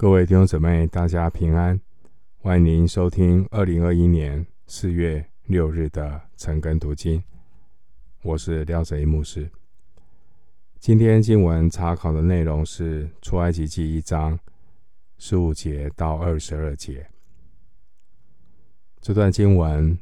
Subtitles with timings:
[0.00, 1.78] 各位弟兄姊妹，大家平安！
[2.38, 7.22] 欢迎您收听二零二一年四月六日的晨更读经。
[8.22, 9.50] 我是廖泽一牧师。
[10.78, 14.40] 今天经文查考的内容是出埃及记一章
[15.18, 17.06] 十五节到二十二节。
[19.02, 19.98] 这段经文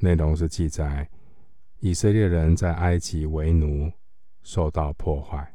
[0.00, 1.08] 内容是记载
[1.78, 3.90] 以色列人在埃及为奴，
[4.42, 5.54] 受到破坏。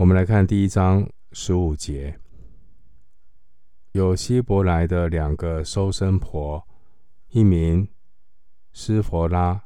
[0.00, 2.18] 我们来看第一章十五节，
[3.92, 6.66] 有希伯来的两个收生婆，
[7.28, 7.86] 一名
[8.72, 9.62] 斯佛拉，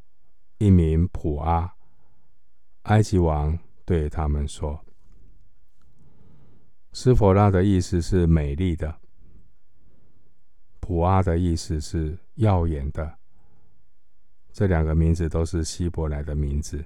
[0.59, 1.73] 一名普阿。
[2.83, 4.85] 埃及王对他们说
[6.91, 8.93] ：“斯佛拉的意思是美丽的，
[10.81, 13.19] 普阿的意思是耀眼的。
[14.53, 16.85] 这两个名字都是希伯来的名字。”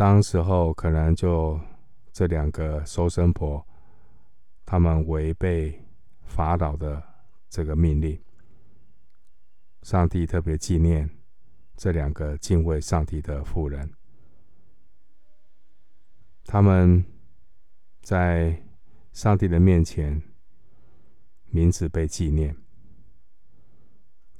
[0.00, 1.60] 当时候可能就
[2.10, 3.62] 这两个收生婆，
[4.64, 5.78] 他们违背
[6.22, 7.02] 法老的
[7.50, 8.18] 这个命令。
[9.82, 11.10] 上帝特别纪念
[11.76, 13.92] 这两个敬畏上帝的妇人，
[16.46, 17.04] 他们
[18.00, 18.62] 在
[19.12, 20.22] 上帝的面前
[21.50, 22.56] 名字被纪念，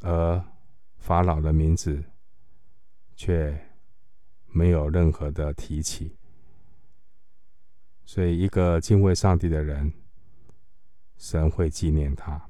[0.01, 0.43] 而
[0.97, 2.03] 法老的名字
[3.15, 3.70] 却。
[4.53, 6.17] 没有任何的提起，
[8.05, 9.93] 所以一个敬畏上帝的人，
[11.17, 12.49] 神会纪念他。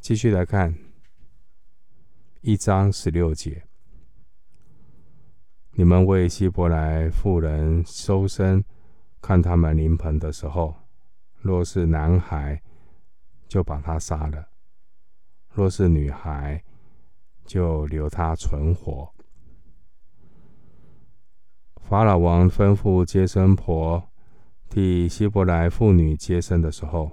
[0.00, 0.76] 继续来看
[2.40, 3.64] 一章十六节：
[5.72, 8.64] 你们为希伯来妇人收生，
[9.20, 10.74] 看他们临盆的时候，
[11.40, 12.60] 若是男孩，
[13.46, 14.48] 就把他杀了；
[15.50, 16.64] 若是女孩，
[17.44, 19.14] 就留他存活。
[21.88, 24.10] 法老王吩咐接生婆
[24.68, 27.12] 替希伯来妇女接生的时候，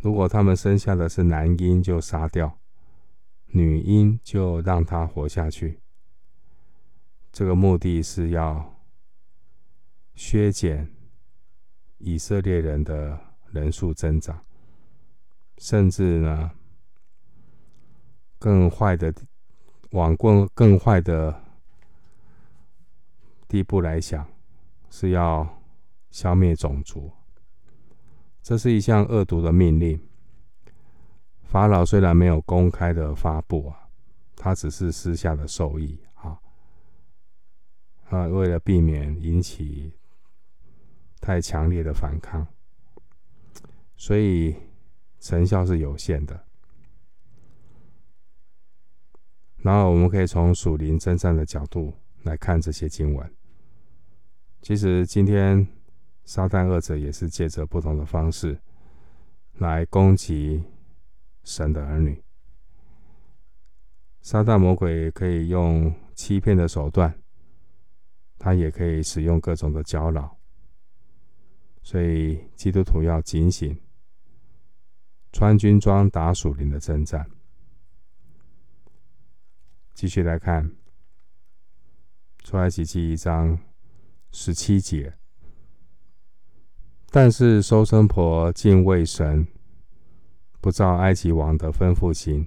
[0.00, 2.58] 如果他们生下的是男婴，就杀掉；
[3.46, 5.78] 女婴就让她活下去。
[7.30, 8.74] 这个目的是要
[10.16, 10.92] 削减
[11.98, 13.16] 以色列人的
[13.52, 14.44] 人数增长，
[15.58, 16.50] 甚至呢，
[18.40, 19.14] 更坏的，
[19.92, 21.45] 往更更坏的。
[23.48, 24.26] 地步来想，
[24.90, 25.62] 是要
[26.10, 27.10] 消灭种族。
[28.42, 30.00] 这是一项恶毒的命令。
[31.42, 33.88] 法老虽然没有公开的发布啊，
[34.34, 36.38] 他只是私下的授意啊。
[38.08, 39.92] 啊，为了避免引起
[41.20, 42.46] 太强烈的反抗，
[43.96, 44.54] 所以
[45.18, 46.44] 成效是有限的。
[49.58, 51.92] 然后我们可以从属灵征战的角度
[52.26, 53.34] 来看这些经文。
[54.60, 55.66] 其实今天
[56.24, 58.60] 撒旦二者也是借着不同的方式
[59.54, 60.62] 来攻击
[61.44, 62.20] 神的儿女。
[64.20, 67.16] 撒旦魔鬼可以用欺骗的手段，
[68.38, 70.36] 他也可以使用各种的搅扰。
[71.82, 73.80] 所以基督徒要警醒，
[75.30, 77.30] 穿军装打属灵的征战。
[79.94, 80.68] 继续来看
[82.46, 83.58] 出埃及记一章。
[84.30, 85.14] 十七节，
[87.10, 89.48] 但是收生婆敬畏神，
[90.60, 92.46] 不照埃及王的吩咐行，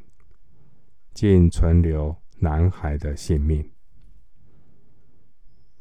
[1.13, 3.69] 竟存留男孩的性命。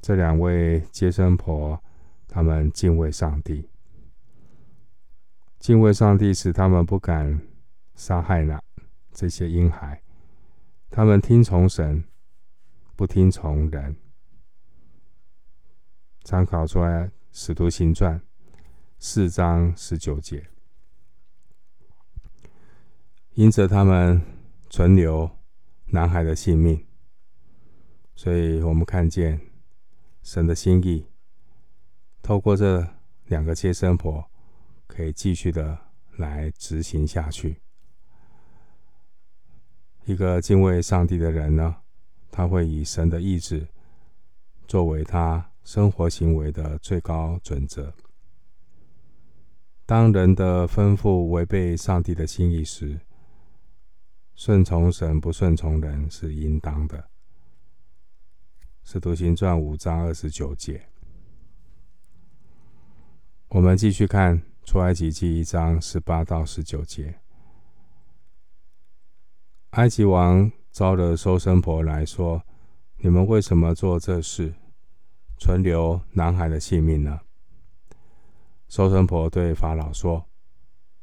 [0.00, 1.80] 这两位接生婆，
[2.26, 3.68] 他们敬畏上帝，
[5.60, 7.40] 敬畏上帝使他们不敢
[7.94, 8.60] 杀害那
[9.12, 10.02] 这些婴孩，
[10.90, 12.02] 他们听从神，
[12.96, 13.94] 不听从人。
[16.28, 18.20] 参考出来《使徒行传》
[18.98, 20.46] 四章十九节，
[23.32, 24.20] 因着他们
[24.68, 25.30] 存留
[25.86, 26.84] 男孩的性命，
[28.14, 29.40] 所以我们看见
[30.22, 31.06] 神的心意，
[32.20, 32.86] 透过这
[33.28, 34.30] 两个接生婆，
[34.86, 35.78] 可以继续的
[36.18, 37.62] 来执行下去。
[40.04, 41.76] 一个敬畏上帝的人呢，
[42.30, 43.66] 他会以神的意志
[44.66, 45.47] 作为他。
[45.68, 47.92] 生活行为的最高准则。
[49.84, 52.98] 当人的吩咐违背上帝的心意时，
[54.34, 57.10] 顺从神不顺从人是应当的。
[58.82, 60.88] 使徒行传五章二十九节。
[63.48, 67.20] 我们继续看出埃及记一章十八到十九节。
[69.72, 72.42] 埃及王召了收生婆来说
[73.04, 74.54] ：“你们为什么做这事？”
[75.38, 77.20] 存留男孩的性命呢？
[78.68, 80.26] 收生婆对法老说：“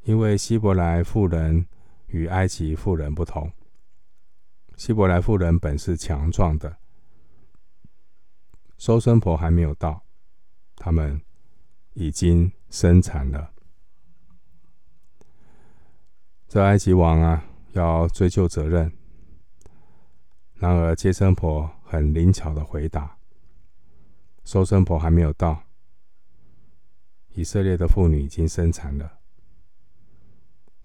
[0.04, 1.66] 因为希伯来妇人
[2.06, 3.50] 与埃及妇人不同，
[4.76, 6.76] 希伯来妇人本是强壮的，
[8.78, 10.04] 收生婆还没有到，
[10.76, 11.20] 他们
[11.94, 13.52] 已经生产了。
[16.46, 18.92] 这埃及王啊，要追究责任。
[20.54, 23.15] 然而接生婆很灵巧的回答：
[24.46, 25.64] 收生婆还没有到。”
[27.36, 29.18] 以色列的妇女已经生产了，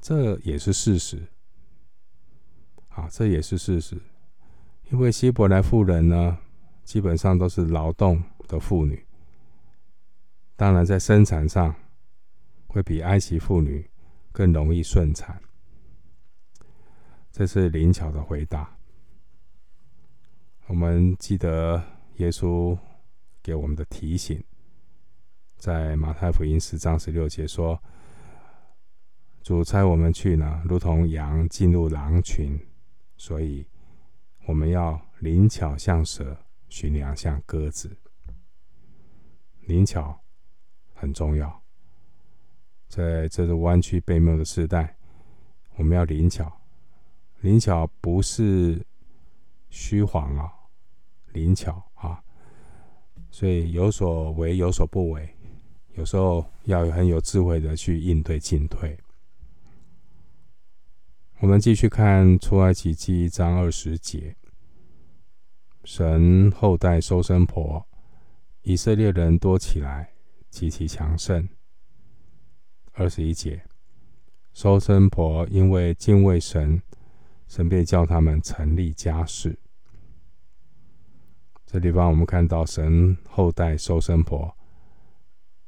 [0.02, 1.30] 这也是事实。
[2.90, 3.98] 啊，这也是事实，
[4.90, 6.38] 因为希伯来妇人呢，
[6.84, 9.06] 基本上都是劳动的妇女，
[10.58, 11.74] 当然在生产上
[12.68, 13.90] 会比埃及妇女
[14.34, 15.42] 更容易顺产。
[17.32, 18.78] 这是灵巧的回答。
[20.68, 21.82] 我们记得
[22.18, 22.78] 耶稣
[23.42, 24.44] 给我们的提醒。
[25.58, 27.82] 在马太福音十章十六节说
[29.44, 32.60] ：“主差我们去呢，如同羊进入狼群，
[33.18, 33.68] 所以
[34.48, 37.96] 我们要灵巧像蛇，驯良像鸽子。
[39.68, 40.20] 灵巧
[40.96, 41.62] 很重要，
[42.88, 44.98] 在这个弯曲悖谬的时代，
[45.76, 46.52] 我们要灵巧。
[47.42, 48.86] 灵巧不是
[49.70, 50.52] 虚晃啊，
[51.34, 52.24] 灵巧啊，
[53.32, 55.28] 所以有所为，有所不为。”
[55.96, 58.98] 有时候要很有智慧的去应对进退。
[61.40, 64.34] 我们继续看出埃及记一章二十节，
[65.84, 67.86] 神厚待收生婆，
[68.62, 70.14] 以色列人多起来，
[70.50, 71.50] 极其强盛。
[72.94, 73.62] 二十一节，
[74.54, 76.82] 收生婆因为敬畏神，
[77.50, 79.60] 神便叫他们成立家室。
[81.72, 84.54] 这地方我们看到神后代收生婆。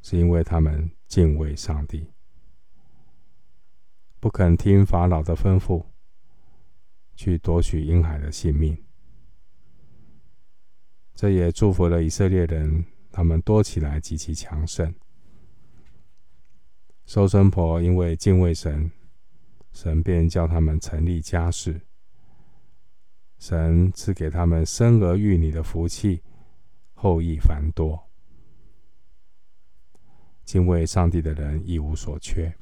[0.01, 2.11] 是因为他们敬畏上帝，
[4.19, 5.85] 不肯听法老的吩咐，
[7.15, 8.77] 去夺取婴孩的性命。
[11.15, 12.83] 这也祝福了以色列人，
[13.13, 14.93] 他们多起来极其强盛。
[17.05, 18.91] 收生婆因为敬畏神，
[19.71, 21.79] 神便叫他们成立家室。
[23.45, 26.21] 神赐给他们生儿育女的福气，
[26.93, 28.01] 后裔繁多。
[30.45, 32.55] 敬畏上帝的人一无所缺。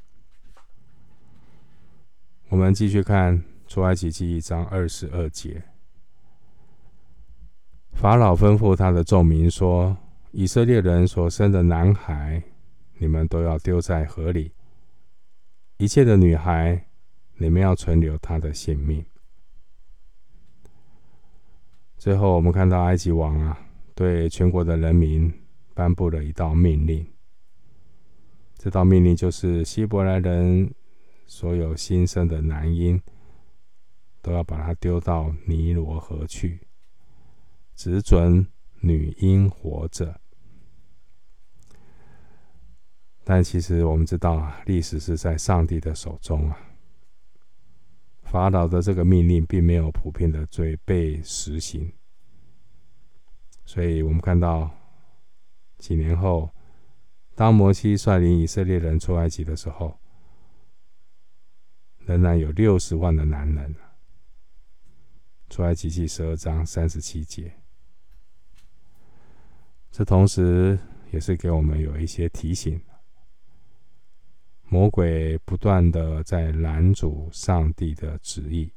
[2.49, 5.61] 我们继续看出埃及记一章二十二节。
[7.91, 9.95] 法老吩咐他的众民说
[10.33, 12.41] ：“以色列人所生的男孩，
[12.97, 14.51] 你们都要丢在河里；
[15.77, 16.87] 一切的女孩，
[17.35, 19.05] 你们要存留她的性命。”
[22.01, 23.55] 最后，我们看到埃及王啊，
[23.93, 25.31] 对全国的人民
[25.75, 27.05] 颁布了一道命令。
[28.57, 30.73] 这道命令就是：希伯来人
[31.27, 32.99] 所有新生的男婴，
[34.19, 36.61] 都要把他丢到尼罗河去，
[37.75, 38.47] 只准
[38.79, 40.19] 女婴活着。
[43.23, 46.57] 但其实我们知道啊，历史是在上帝的手中啊。
[48.31, 51.91] 法老的这个命令并没有普遍的罪被实行，
[53.65, 54.71] 所以我们看到
[55.77, 56.49] 几年后。
[57.33, 59.97] 当摩西率领以色列人出埃及的时候，
[61.99, 63.75] 仍然有六十万的男人。
[65.49, 67.51] 出埃及记十二章三十七节，
[69.91, 70.77] 这同时
[71.11, 72.79] 也是给我们有一些提醒：
[74.73, 78.71] 魔鬼不断的在拦阻上帝的旨意，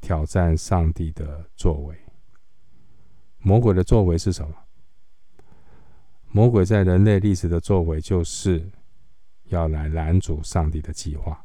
[0.00, 1.96] 挑战上帝的作为。
[3.38, 4.56] 魔鬼的作为是什么？
[6.32, 8.68] 魔鬼在人类历史的作为，就是
[9.44, 11.44] 要来拦阻上帝的计划。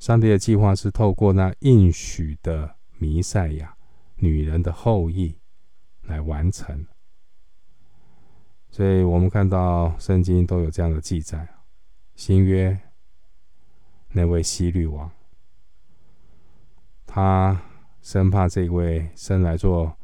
[0.00, 3.76] 上帝的计划是透过那应许的弥赛亚，
[4.16, 5.38] 女人的后裔
[6.02, 6.84] 来完成。
[8.70, 11.48] 所以我们看到圣经都有这样的记载。
[12.14, 12.78] 新约
[14.12, 15.10] 那位希律王，
[17.06, 17.62] 他
[18.00, 19.96] 生怕这位生来做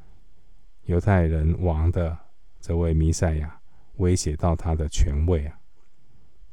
[0.85, 2.19] 犹太人王的
[2.61, 3.59] 这位弥赛亚。
[3.99, 5.61] 威胁到他的权位啊！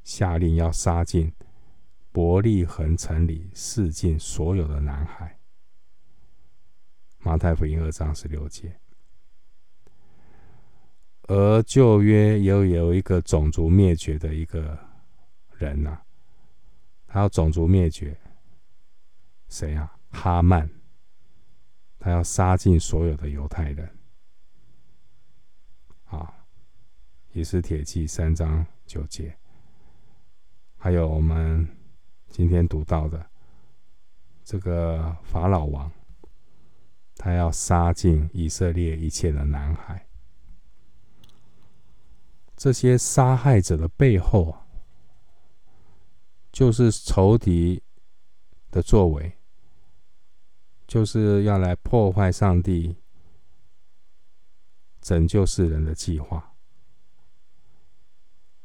[0.03, 1.31] 下令要杀尽
[2.11, 5.39] 伯利恒城里四尽所有的男孩。
[7.19, 8.77] 马太福音二章十六节。
[11.29, 14.75] 而旧约又有一个种族灭绝的一个
[15.59, 16.03] 人呐、啊，
[17.05, 18.17] 他要种族灭绝，
[19.47, 19.95] 谁啊？
[20.09, 20.67] 哈曼，
[21.99, 23.87] 他要杀尽所有的犹太人。
[27.31, 29.37] 以斯铁记三章九节，
[30.77, 31.65] 还有我们
[32.27, 33.23] 今天读到的
[34.43, 35.91] 这个法老王，
[37.15, 40.08] 他要杀尽以色列一切的男孩。
[42.59, 44.67] 这些杀害者的背后啊，
[46.51, 47.81] 就是仇敌
[48.69, 49.31] 的作为，
[50.85, 52.97] 就是要来破坏上帝
[54.99, 56.53] 拯救世人的计划。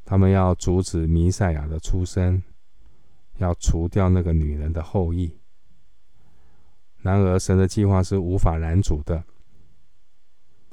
[0.03, 2.43] 他们要阻止弥赛亚的出生，
[3.37, 5.39] 要除掉那个女人的后裔。
[6.97, 9.23] 然而，神的计划是无法拦阻的。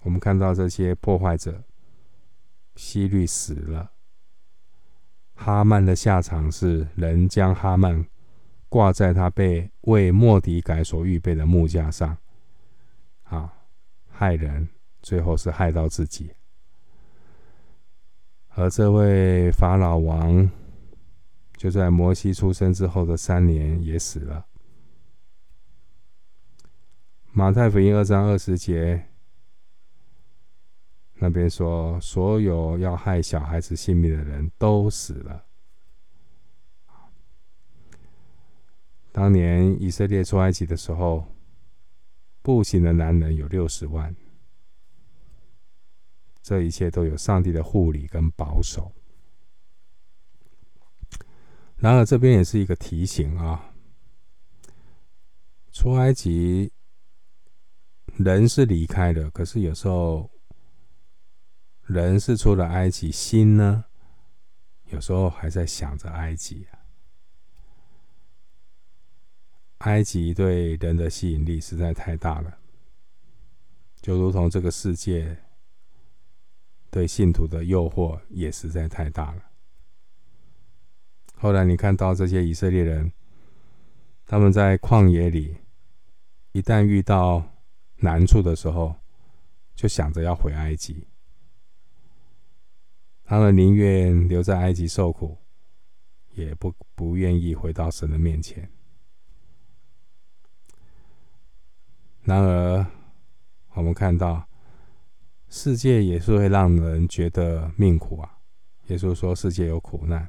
[0.02, 1.62] 我们看到这些破坏者。
[2.74, 3.92] 希律死了，
[5.34, 8.04] 哈曼的下场是人将哈曼
[8.68, 12.16] 挂在他被为末底改所预备的木架上，
[13.24, 13.52] 啊，
[14.08, 14.68] 害人，
[15.02, 16.32] 最后是害到自己。
[18.54, 20.50] 而这位法老王，
[21.56, 24.46] 就在摩西出生之后的三年也死了。
[27.32, 29.11] 马太福音二章二十节。
[31.24, 35.46] 那边说，所有要害小孩子性命的人都死了。
[39.12, 41.24] 当年以色列出埃及的时候，
[42.42, 44.12] 步行的男人有六十万。
[46.42, 48.90] 这一切都有上帝的护理跟保守。
[51.76, 53.72] 然而，这边也是一个提醒啊，
[55.70, 56.72] 出埃及
[58.16, 60.31] 人是离开了，可是有时候。
[61.92, 63.84] 人是出了埃及，心呢，
[64.86, 66.80] 有时候还在想着埃及啊。
[69.78, 72.58] 埃及对人的吸引力实在太大了，
[74.00, 75.36] 就如同这个世界
[76.90, 79.42] 对信徒的诱惑也实在太大了。
[81.36, 83.12] 后来你看到这些以色列人，
[84.24, 85.56] 他们在旷野里，
[86.52, 87.42] 一旦遇到
[87.96, 88.94] 难处的时候，
[89.74, 91.08] 就想着要回埃及。
[93.32, 95.38] 他们宁愿留在埃及受苦，
[96.34, 98.70] 也不不愿意回到神的面前。
[102.24, 102.86] 然而，
[103.72, 104.46] 我们看到
[105.48, 108.38] 世界也是会让人觉得命苦啊。
[108.88, 110.28] 耶稣说世界有苦难，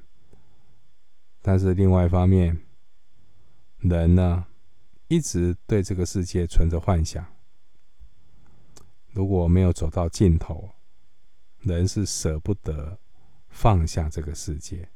[1.42, 2.58] 但是另外一方面，
[3.80, 4.46] 人呢
[5.10, 7.26] 一直对这个世界存着幻想。
[9.12, 10.70] 如果没有走到尽头，
[11.64, 13.00] 人是舍不得
[13.50, 14.90] 放下这个世界，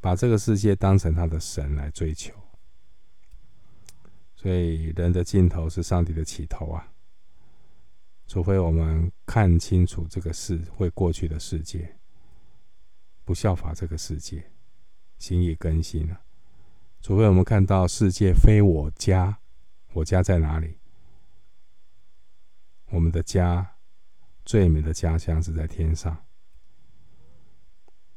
[0.00, 2.34] 把这个世界当成他的神来追求。
[4.34, 6.92] 所以，人的尽头是上帝的起头啊！
[8.26, 11.96] 除非我们看清楚这个世会过去的世界，
[13.24, 14.50] 不效法这个世界，
[15.16, 16.20] 心意更新了。
[17.00, 19.38] 除非我们看到世界非我家，
[19.94, 20.76] 我家在哪里？
[22.90, 23.75] 我们的家。
[24.46, 26.16] 最美的家乡是在天上。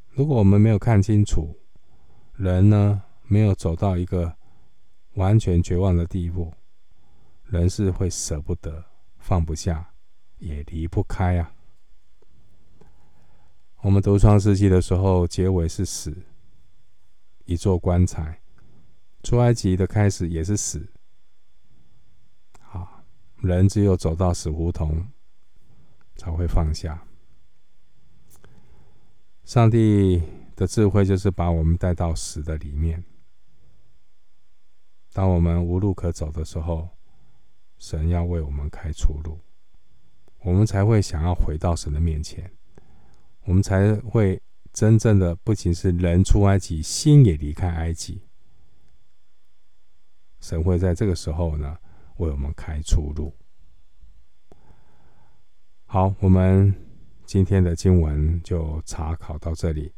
[0.10, 1.58] 如果我们没有看清楚，
[2.36, 4.38] 人呢，没有走到一个
[5.16, 6.54] 完全绝望的地步，
[7.46, 8.86] 人是会舍不得、
[9.18, 9.92] 放不下，
[10.38, 11.52] 也离不开啊。
[13.82, 16.16] 我们读创世纪的时候，结尾是死，
[17.46, 18.40] 一座棺材；
[19.24, 20.94] 出埃及的开始也是死。
[22.60, 23.04] 好，
[23.38, 25.08] 人只有走到死胡同。
[26.20, 27.02] 才会放下。
[29.46, 30.22] 上帝
[30.56, 33.04] 的智慧就是把我们带到死的里面。
[35.14, 36.90] 当我们无路可走的时候，
[37.78, 39.40] 神要为我们开出路，
[40.44, 42.52] 我们才会想要回到神的面前。
[43.46, 44.40] 我们才会
[44.72, 48.22] 真正的不仅是人出埃及，心也离开埃及。
[50.40, 51.78] 神会在这个时候呢，
[52.18, 53.34] 为我们开出路。
[55.92, 56.72] 好，我们
[57.26, 59.92] 今天的经文就查考到这里。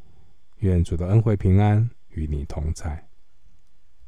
[0.60, 3.11] 愿主的恩惠平安与你同在。